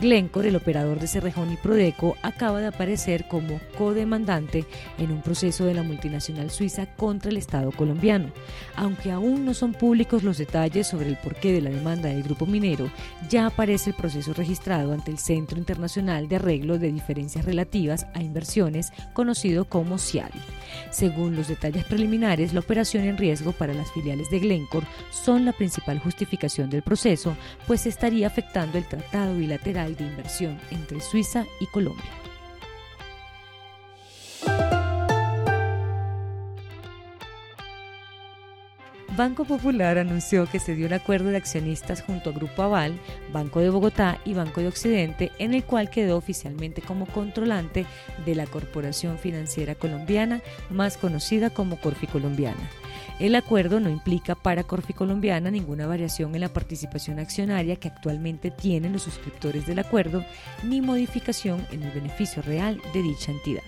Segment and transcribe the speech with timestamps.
[0.00, 4.64] Glencore, el operador de Cerrejón y Prodeco, acaba de aparecer como codemandante
[4.96, 8.30] en un proceso de la multinacional suiza contra el Estado colombiano.
[8.76, 12.46] Aunque aún no son públicos los detalles sobre el porqué de la demanda del grupo
[12.46, 12.90] minero,
[13.28, 18.22] ya aparece el proceso registrado ante el Centro Internacional de Arreglo de Diferencias Relativas a
[18.22, 20.40] Inversiones, conocido como CIADI.
[20.90, 25.52] Según los detalles preliminares, la operación en riesgo para las filiales de Glencore son la
[25.52, 27.36] principal justificación del proceso,
[27.66, 32.10] pues estaría afectando el tratado bilateral de inversión entre Suiza y Colombia.
[39.16, 42.98] Banco Popular anunció que se dio un acuerdo de accionistas junto a Grupo Aval,
[43.32, 47.84] Banco de Bogotá y Banco de Occidente, en el cual quedó oficialmente como controlante
[48.24, 52.70] de la Corporación Financiera Colombiana, más conocida como Corfi Colombiana.
[53.20, 58.50] El acuerdo no implica para Corfi Colombiana ninguna variación en la participación accionaria que actualmente
[58.50, 60.24] tienen los suscriptores del acuerdo,
[60.64, 63.62] ni modificación en el beneficio real de dicha entidad.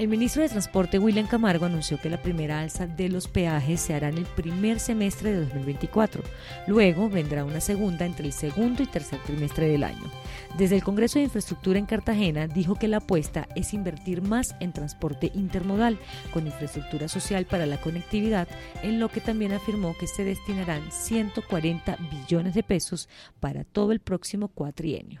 [0.00, 3.92] El ministro de Transporte William Camargo anunció que la primera alza de los peajes se
[3.92, 6.22] hará en el primer semestre de 2024.
[6.68, 10.10] Luego vendrá una segunda entre el segundo y tercer trimestre del año.
[10.56, 14.72] Desde el Congreso de Infraestructura en Cartagena dijo que la apuesta es invertir más en
[14.72, 15.98] transporte intermodal
[16.32, 18.48] con infraestructura social para la conectividad,
[18.82, 24.00] en lo que también afirmó que se destinarán 140 billones de pesos para todo el
[24.00, 25.20] próximo cuatrienio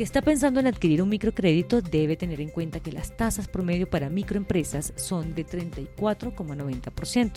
[0.00, 3.90] Si está pensando en adquirir un microcrédito, debe tener en cuenta que las tasas promedio
[3.90, 7.32] para microempresas son de 34,90%.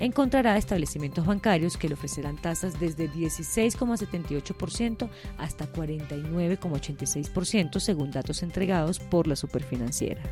[0.00, 5.08] Encontrará establecimientos bancarios que le ofrecerán tasas desde 16,78%
[5.38, 10.22] hasta 49,86% según datos entregados por la superfinanciera.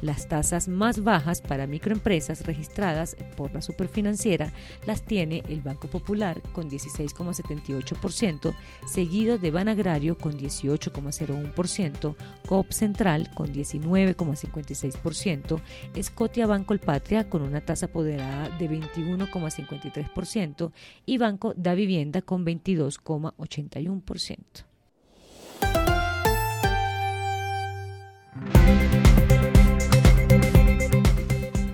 [0.00, 4.52] Las tasas más bajas para microempresas registradas por la superfinanciera
[4.88, 8.56] las tiene el Banco Popular con 16,78%,
[8.86, 11.11] seguido de Banagrario con 18,5%.
[11.12, 12.14] 0,01%,
[12.46, 15.60] COP Central con 19,56%,
[16.02, 20.70] Scotia Banco El Patria con una tasa apoderada de 21,53%
[21.06, 24.71] y Banco da Vivienda con 22,81%.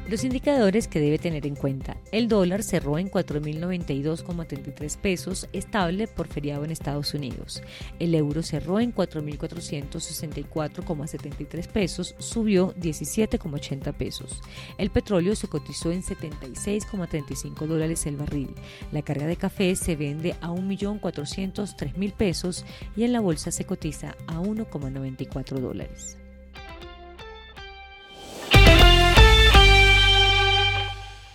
[0.09, 1.99] Los indicadores que debe tener en cuenta.
[2.13, 7.63] El dólar cerró en 4.092,33 pesos, estable por feriado en Estados Unidos.
[7.99, 14.41] El euro cerró en 4.464,73 pesos, subió 17,80 pesos.
[14.79, 18.55] El petróleo se cotizó en 76,35 dólares el barril.
[18.93, 22.65] La carga de café se vende a 1.403.000 pesos
[22.97, 26.18] y en la bolsa se cotiza a 1,94 dólares.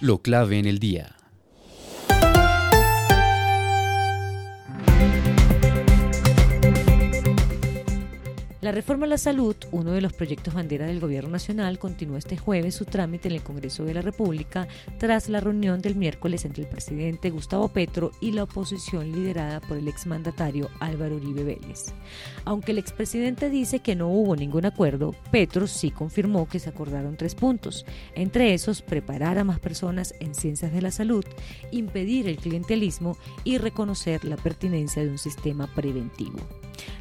[0.03, 1.15] Lo clave en el día.
[8.63, 12.37] La reforma a la salud, uno de los proyectos bandera del Gobierno Nacional, continúa este
[12.37, 14.69] jueves su trámite en el Congreso de la República
[14.99, 19.75] tras la reunión del miércoles entre el presidente Gustavo Petro y la oposición liderada por
[19.75, 21.93] el exmandatario Álvaro Uribe Vélez.
[22.45, 27.17] Aunque el expresidente dice que no hubo ningún acuerdo, Petro sí confirmó que se acordaron
[27.17, 27.85] tres puntos,
[28.15, 31.25] entre esos preparar a más personas en ciencias de la salud,
[31.71, 36.39] impedir el clientelismo y reconocer la pertinencia de un sistema preventivo.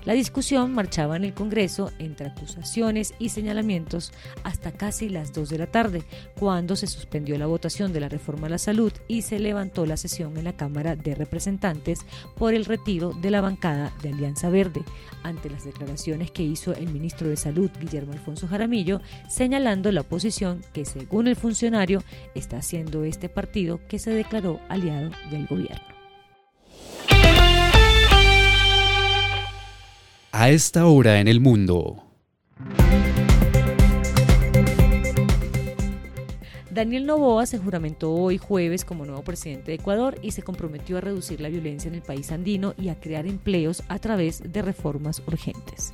[0.04, 5.59] La discusión marchaba en el Congreso entre acusaciones y señalamientos hasta casi las 2 de
[5.59, 6.03] la tarde,
[6.36, 9.97] cuando se suspendió la votación de la reforma a la salud y se levantó la
[9.97, 12.00] sesión en la Cámara de Representantes
[12.36, 14.82] por el retiro de la bancada de Alianza Verde,
[15.22, 20.62] ante las declaraciones que hizo el ministro de Salud, Guillermo Alfonso Jaramillo, señalando la oposición
[20.72, 22.03] que, según el funcionario,
[22.34, 25.91] está haciendo este partido que se declaró aliado del gobierno.
[30.32, 32.02] A esta hora en el mundo.
[36.70, 41.00] Daniel Novoa se juramentó hoy jueves como nuevo presidente de Ecuador y se comprometió a
[41.02, 45.22] reducir la violencia en el país andino y a crear empleos a través de reformas
[45.26, 45.92] urgentes.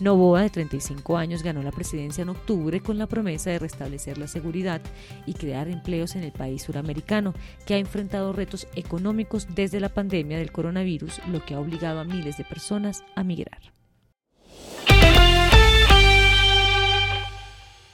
[0.00, 4.28] Novoa, de 35 años, ganó la presidencia en octubre con la promesa de restablecer la
[4.28, 4.82] seguridad
[5.24, 7.32] y crear empleos en el país suramericano,
[7.64, 12.04] que ha enfrentado retos económicos desde la pandemia del coronavirus, lo que ha obligado a
[12.04, 13.77] miles de personas a migrar.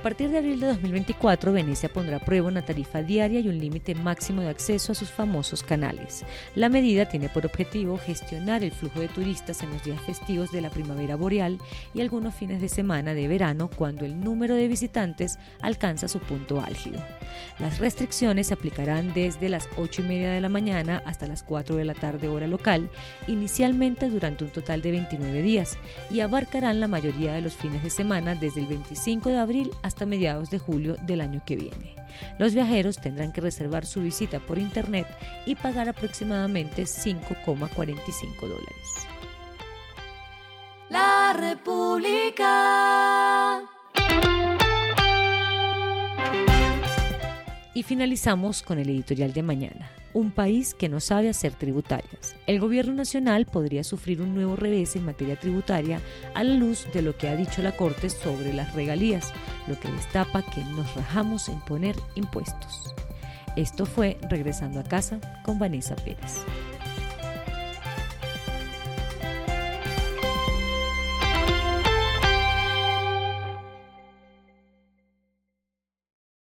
[0.00, 3.94] Partir de abril de 2024, Venecia pondrá a prueba una tarifa diaria y un límite
[3.94, 6.24] máximo de acceso a sus famosos canales.
[6.54, 10.60] La medida tiene por objetivo gestionar el flujo de turistas en los días festivos de
[10.60, 11.58] la primavera boreal
[11.92, 16.60] y algunos fines de semana de verano cuando el número de visitantes alcanza su punto
[16.60, 17.00] álgido.
[17.58, 21.76] Las restricciones se aplicarán desde las 8 y media de la mañana hasta las 4
[21.76, 22.90] de la tarde hora local,
[23.26, 25.76] inicialmente durante un total de 29 días,
[26.10, 30.06] y abarcarán la mayoría de los fines de semana desde el 25 de abril hasta
[30.06, 31.96] mediados de julio del año que viene.
[32.38, 35.06] Los viajeros tendrán que reservar su visita por internet
[35.46, 38.86] y pagar aproximadamente 5,45 dólares.
[40.88, 43.09] La República.
[47.80, 49.90] Y finalizamos con el editorial de mañana.
[50.12, 52.36] Un país que no sabe hacer tributarias.
[52.46, 55.98] El gobierno nacional podría sufrir un nuevo revés en materia tributaria
[56.34, 59.32] a la luz de lo que ha dicho la Corte sobre las regalías,
[59.66, 62.94] lo que destapa que nos rajamos en poner impuestos.
[63.56, 66.44] Esto fue Regresando a casa con Vanessa Pérez.